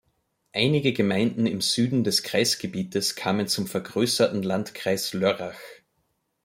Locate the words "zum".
3.47-3.67